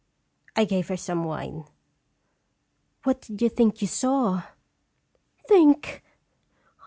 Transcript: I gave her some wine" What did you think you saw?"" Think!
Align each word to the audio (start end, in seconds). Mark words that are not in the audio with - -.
I 0.55 0.65
gave 0.65 0.87
her 0.87 0.97
some 0.97 1.25
wine" 1.25 1.65
What 3.03 3.21
did 3.21 3.39
you 3.39 3.49
think 3.49 3.83
you 3.83 3.87
saw?"" 3.87 4.41
Think! 5.47 6.01